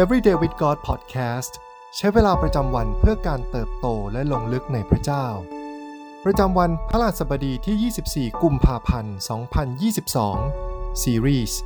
[0.00, 1.52] Everyday with God Podcast
[1.96, 5.26] ใช้เวลาประจำวันเพื่อการเติบโตและลงลึกในพระเจ้า
[6.24, 9.16] ประจำวันพระราสบดีที่ 24 กุมภาพันธ์
[10.28, 11.58] 2022 ซีรีส์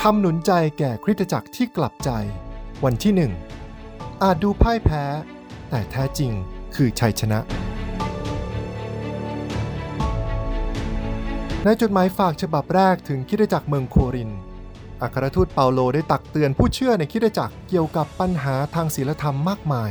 [0.00, 2.10] คำหนุนใจแก่คริสตจักรที่กลับใจ
[2.84, 3.12] วันที่
[3.72, 5.04] 1 อาจดูพ่ายแพ้
[5.70, 6.32] แต่แท้จริง
[6.74, 7.38] คือชัยชนะ
[11.64, 14.38] ในจดหมายฝากฉบับแรกถึงคริสตจักรเมืองโครินธ์
[15.02, 19.90] อัครทูตเปาโลได้ตักเตือนผู้เชื่อในคริสตจักรเกี่ยวกับปัญหาทางศีลธรรมมากมาย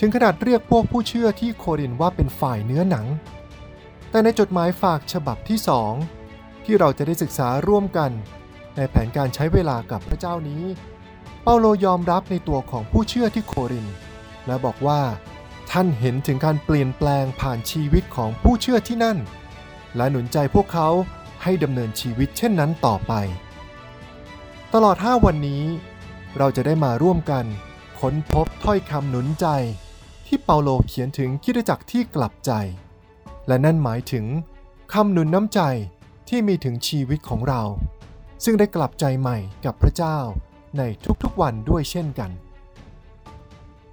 [0.00, 3.06] ถึงขนาดเรียกพวกผู้เชื่อที่โครินว่าเป็นฝ่ายเนื้อหนัง
[4.10, 5.92] แต่ในจดหมายฝากฉบับที่สอง
[6.64, 8.10] ที่เราจะได้ศึกษาร่วมกัน
[8.76, 10.62] ในแผนการใช้เวลากับพระเจ้านี้
[11.42, 13.86] เปาโลยอมรับในตัวของผู้เชื่อที่โคริน
[14.46, 15.00] และบอกว่า
[15.70, 19.18] ท่านเห็นถึงการเปลี่ยนแปลงผ่านชีวิตของผู้เชื่อที่นั่น
[19.96, 20.88] และหนุนใจพวกเขา
[21.42, 23.12] ให้ดำเนินชีวิตเช่นนั้นต่อไป
[24.76, 25.64] ตลอด 5 วันนี้
[26.38, 27.44] เราจะได้มาร่วมกัน
[28.00, 29.46] ค้นพบถ้อยคำหนุนใจ
[30.26, 32.52] ที่เปาโลเขียนถึงคริสตจักรที่กลับใจ
[33.46, 34.24] และนั่นหมายถึง
[34.92, 35.60] คำหนุนน้ำใจ
[36.28, 37.62] ที่มีถึงชีวิตของเรา
[38.44, 40.18] ซึ่งได้กลับใจใหม่กับพระเจ้า
[40.78, 40.82] ใน
[41.22, 42.30] ทุกๆวันด้วยเช่นกัน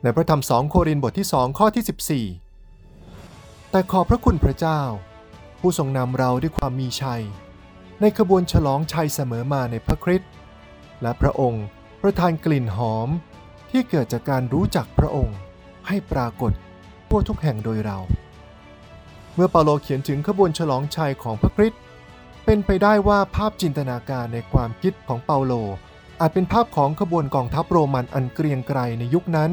[0.01, 4.81] ในพระธรรม2โครินธ์บทที่2ข้อที่ 14 แต่ขอบพระคุณพระเจ้า
[5.59, 7.23] ผู้ทรงนำเราด้วยความมีชัย
[8.01, 10.31] ในขบวนฉลองชัยเสมอมาในพระคริสต์
[11.01, 11.65] และพระองค์
[12.01, 13.09] ประทานกลิ่นหอม
[13.69, 15.37] ที่เกิดจากการรู้จักพระองค์
[15.87, 16.51] ให้ปรากฏ
[17.09, 17.97] ทั่วทุกแห่งโดยเรา
[19.35, 21.81] เมื่อเปาโลเขียนถึงขบวนฉลองชัยของพระคริสต์
[22.45, 25.53] เป็นไปได้ว่าภาพจินตนาการในความคิดของเปาโล
[26.19, 29.51] อาจเป็นภาพของขบวนกองทัพโรมันอันเกรียงไกรในยุคนั้น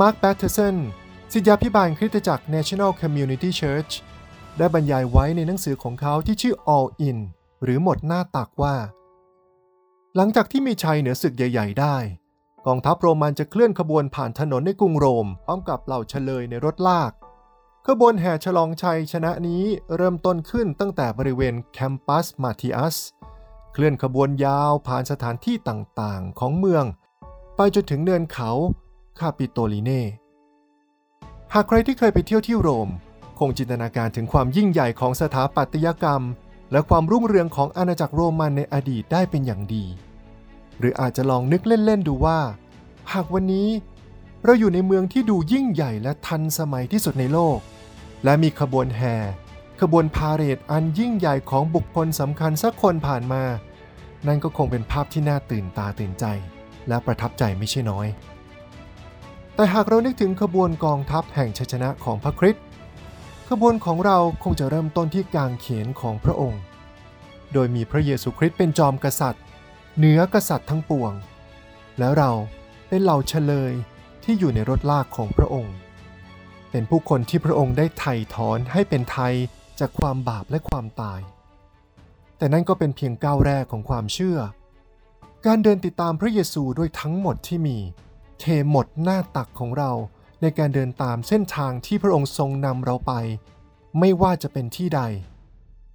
[0.00, 0.76] มาร์คแบตเทอร์สัน
[1.32, 3.92] ศิษยาพิบาลคริสตจักร National Community Church
[4.58, 7.18] ได้บรรยายไว้ในหนังสือของเขาที่ชื่อ All In
[7.62, 8.76] หรือหมดหน้าตักว่า
[10.18, 11.96] หลังจากที่มีชัยเหนือศึกใหญ่ ๆ ได้
[12.66, 17.12] กองทัพโรมันจะเคลื่อนขบวนผ่านถนนในกรุงโรมพร้อมกับเหล่าเชลยในรถลาก
[17.86, 19.62] ขบวนแห่ฉลองชัยชนะนี้
[19.96, 22.96] เริ่มต้นขึ้นตั้งแต่บริเวณแคมปัสมาร์ติอัส
[23.72, 26.84] เคลื่อนขบวนยาวผ่านสถานที่ต่างๆ ของเมือง
[27.56, 28.50] ไปจนถึงเนินเขา
[29.18, 30.02] คาปิโตลิเน่
[31.54, 32.88] หากใครที่เคยไปเที่ยวที่โรม
[33.38, 36.22] คงจินตนาการถึงความยิ่งใหญ่ของสถาปัตยกรรม
[36.72, 39.84] และความรุ่งเรืองของอาณาจักรโรมันในอดีตได้เป็นอย่างดี
[40.78, 42.38] หรืออาจจะลองนึกเล่น ๆ ดูว่า
[43.12, 43.68] หากวันนี้
[44.44, 47.58] เราอยู่ในเมืองที่ดูยิ่งใหญ่และทันสมัยที่สุดในโลก
[48.24, 49.14] และมีขบวนแห่
[49.80, 53.42] ขบวนพาเหรดอันยิ่งใหญ่ของบุคคลสำคัญสักคนผ่านมา
[54.26, 56.24] นั่นก็คงเป็นภาพที่น่าตื่นตาตื่นใจ
[56.88, 58.06] และประทับใจไม่ใช่น้อย
[59.54, 62.64] แต่หากเรานึกถึงขบวนกองทัพแห่งชัยชนะของพระคริสต์
[63.50, 66.62] ขบวนของเราคงจะเริ่มต้นที่กางเขนของพระองค์
[67.52, 69.42] โดยมีพระเยซูคริสต์เป็นจอมกษัตริย์
[69.96, 71.12] เหนือกษัตริย์ทั้งปวง
[71.98, 72.30] แล้วเรา
[72.88, 73.72] เป็นเหล่าเฉลย
[74.24, 75.74] ที่อยู่ในรถลากของพระองค์
[76.70, 79.34] เป็นผู้คนที่พระองค์ได้ไถ่ถอนให้เป็นไทย
[79.80, 81.20] จากความบาปและความตาย
[82.38, 84.38] แต่นั่นก็เป็นเพียงก้าวแรกของความเชื่อ
[85.46, 87.78] การเดินติดตามพระเยซูด้วยทั้งหมดที่มี
[88.40, 89.92] เทหมดหน้าตักของเรา
[90.42, 93.12] ในการเดินตามเส้นทางที่พระองค์ทรงนำเราไป
[93.98, 95.00] ไม่ว่าจะเป็นที่ใด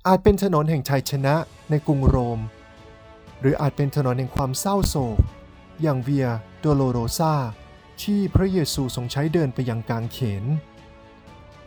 [0.07, 1.35] อาจเป็นถนนแห่งชัยชนะ
[1.69, 2.39] ในกรุงโรม
[3.39, 5.17] หรืออาจเป็นถนนแห่งความเศร้าโศก
[5.81, 6.27] อย่างเวีย
[6.59, 7.33] โดโลโรซา
[8.01, 10.43] ที่พระเยซูทรงใช้เดินไปยังกางเขน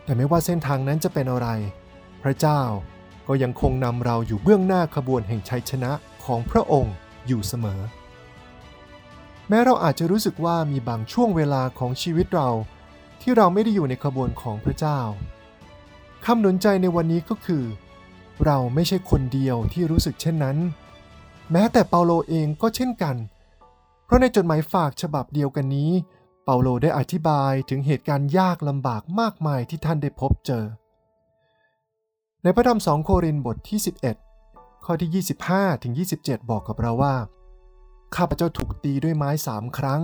[0.03, 1.47] แต่ไม่ว่าเส้นทางนั้นจะเป็นอะไร
[2.23, 2.61] พระเจ้า
[3.27, 5.91] ก็ยังคงนำเราอยู่เบื้องหน้าขบวนแห่งชัยชนะ
[6.25, 6.95] ของพระองค์
[7.27, 7.81] อยู่เสมอ
[9.49, 12.49] แม้เราอาจจะรู้สึกว่ามีบางช่วงเวลาของชีวิตเรา
[13.21, 14.99] ที่เราไม่ได้อยู่ในขบวนของพระเจ้า
[16.25, 17.63] คำหนุนใจในวันนี้ก็คือ
[18.45, 20.57] เราไม่ใช่คนเดียวที่รู้สึกเช่นนั้น
[21.51, 23.15] แม้แต่เปาโลเองก็เช่นกัน
[24.05, 25.91] เพราะในจดหมายฝากฉบับเดียวกันนี้
[26.43, 30.65] เปาโลได้อธิบายถึงเหตุการณ์ยากลำบากมากมายที่ท่านได้พบเจอ
[32.43, 33.79] ในพระธรรม2โครินธ์บทที่
[34.31, 37.15] 11 ข้อที่ 25ถึง27 บอกกับเราว่า
[38.17, 40.03] ข้าพเจ้าถูกตีด้วยไม้สามครั้ง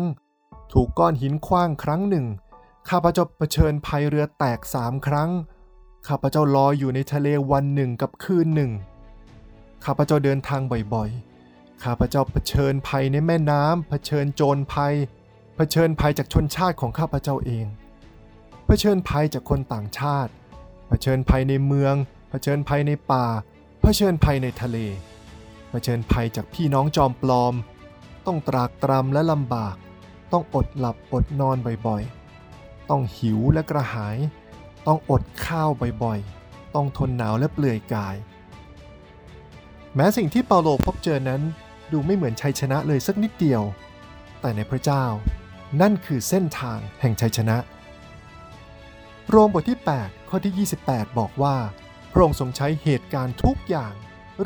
[0.74, 2.25] ถูกก้อนหินคว้างครั้งหนึ่ง
[2.90, 5.30] ข้าพเจ้าเผชิญภัยเรือแตกสามครั้ง
[6.08, 8.72] ข้าพเจ้าลอยอยู่ในทะเลวันหนึ่งกับคืนหนึ่ง
[9.86, 10.62] ข้าพเจ้าเดินทาง
[10.94, 14.94] บ่อยๆ ข้าพเจ้าเผชิญภัยในแม่น้ำเผชิญโจรภัย
[15.56, 17.66] เผชิญภัยจากชนชาติของข้าพเจ้าเอง
[18.66, 20.31] เผชิญภัยจากคนต่างชาติ
[20.88, 21.96] เผชิญภัยในเมือง
[22.30, 23.25] เผชิญภัยในป่า
[23.81, 24.78] เผชิญภัยในทะเล
[25.69, 27.54] เผชิญภัยจากพี่น้องจอมปลอม
[28.26, 29.76] ต้องตรากตรำและลำบาก
[30.32, 31.58] ต้องอดหลับอดนอน
[31.88, 34.18] บ่อยๆ ต้องหิวและกระหาย
[34.88, 35.70] ต้องอดข้าว
[36.04, 38.16] บ่อยๆ ต้องทนหนาวและเปลือยกาย
[39.96, 41.42] แม้สิ่งที่เปาโลพบเจอนั้น
[41.92, 43.62] ดูไม่เหมือนชัยชนะเลยสักนิดเดียว
[44.42, 45.06] แต่ในพระเจ้า
[45.82, 47.58] นั่นคือเส้นทางแห่งชัยชนะ
[49.30, 51.56] โรมบทที่ 8 ข้อที่ 28 บอกว่า
[52.12, 53.94] พระองค์ทรงใช้เหตุการณ์ทุกอย่าง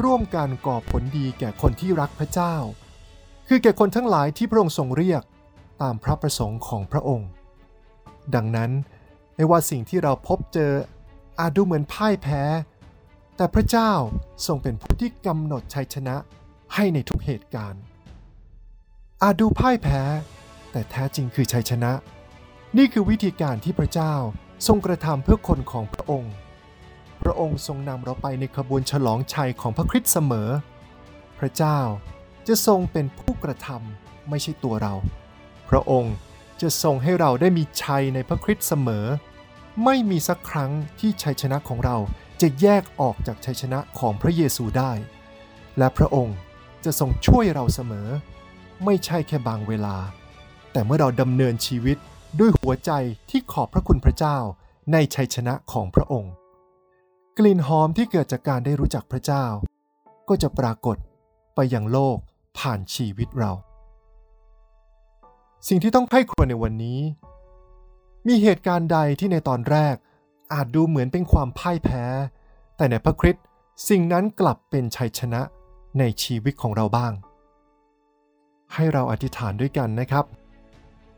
[0.01, 2.55] ร่วมกันก่อผลดีแก่คนที่รักพระเจ้า
[3.47, 5.23] คือแก่คนทั้งหลายที่พระองค์ทรงเรียก
[5.81, 7.29] ตามพระประสงค์ของพระองค์
[8.35, 8.71] ดังนั้น
[9.35, 10.71] ไม่ว่าสิ่งที่เราพบเจอ
[11.39, 12.43] อาจดูเหมือนพ่ายแพ้
[13.35, 13.91] แต่พระเจ้า
[14.47, 16.15] ทรงเป็นผู้ที่กำหนดชัยชนะ
[16.73, 17.81] ให้ในทุกเหตุการณ์
[19.23, 20.01] อาจดูพ่ายแพ้
[20.71, 21.91] แต่แท้จริงคือชัยชนะ
[22.77, 24.13] นี่คือวิธีการที่พระเจ้า
[24.67, 26.33] ทรงกระทำเพื่อคนของพระองค์
[27.23, 30.49] พระองค์ทรงนำเราไปในขบวนฉลองชัยของพระคริสต์เสมอ
[31.39, 31.79] พระเจ้า
[32.47, 34.93] จะทรงเป็นผู้กระทำไม่ใช่ตัวเรา
[35.69, 36.15] พระองค์
[36.61, 39.05] จะทรงให้เราได้มีชัยในพระคริสต์เสมอ
[39.83, 41.97] ไม่มีสักครั้งที่ชัยชนะของเรา
[42.41, 44.91] จะแยกออกจากชัยชนะของพระเยซูได้
[45.77, 46.37] และพระองค์
[46.85, 48.07] จะทรงช่วยเราเสมอ
[48.85, 49.97] ไม่ใช่แค่บางเวลา
[50.71, 51.97] แต่เมื่อเราดำเนินชีวิต
[52.39, 52.91] ด้วยหัวใจ
[53.29, 54.37] ที่ขอบพระคุณพระเจ้า
[54.91, 56.31] ในชัยชนะของพระองค์
[57.37, 59.45] กลิ่นหอมที่เกิดจากการได้รู้จักพระเจ้า
[60.29, 60.97] ก็จะปรากฏ
[61.55, 62.17] ไปยังโลก
[62.57, 63.51] ผ่านชีวิตเรา
[65.67, 66.99] สิ่งที่ต้องไข้ครวญในวันนี้
[68.27, 69.95] มีเหตุการณ์ใดที่ในตอนแรก
[70.53, 72.03] อาจดูเหมือนเป็นความพ่ายแพ้
[72.77, 73.45] แต่ในพระคริสต์
[73.89, 75.41] สิ่งนั้นกลับเป็นชัยชนะ
[75.99, 77.13] ในชีวิตของเราบ้าง
[78.73, 80.25] ให้เราอธิษฐานด้วยกันนะครับ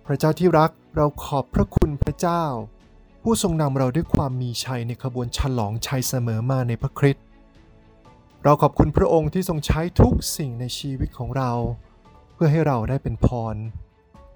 [0.05, 2.43] พระเจ้าที่รักเราขอบพระคุณพระเจ้า
[3.23, 7.23] ผู้ทรงนำเราด้วยความมีชัยในขบวนฉลองชัยเสมอมาในพระคริสต์
[8.43, 11.51] เราขอบคุณพระองค์ที่ทรงใช้ทุกสิ่งในชีวิตของเรา
[12.33, 13.55] เพื่อให้เราได้เป็นพร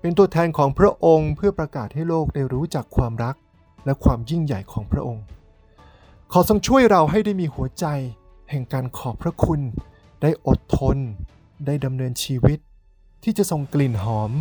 [0.02, 3.36] เป็นตัวแทนของพระองค์เพื่อประกาศให้โลกได้รู้จักความรัก
[3.86, 5.24] และความยิ่งใหญ่ของพระองค์
[6.32, 7.86] ขอทรงช่วยเราให้ได้มีหัวใจ
[8.50, 9.62] แห่งการขอบพระคุณ
[10.22, 10.98] ได้อดทน
[11.66, 12.60] ได้ดำเนินชีวิต
[13.24, 14.32] ที่จะทรงกลิ่นหอม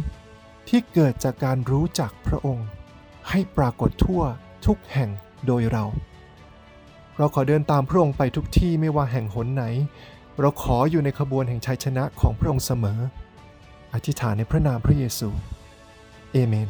[0.69, 2.67] ที่เกิดจากการรู้จักพระองค์
[3.29, 4.23] ให้ปรากฏทั่ว
[4.67, 5.11] ทุกแห่ง
[5.47, 5.85] โดยเรา
[7.21, 9.65] เราขอเดินตามพระองค์ไปทุกที่ไม่ว่าแห่งหนไหน
[10.41, 13.01] เราขออยู่ในขบวนแห่งชัยชนะของพระองค์เสมอ
[13.95, 15.29] อธิษฐานในพระนามพระเยซู
[16.33, 16.69] เอเมน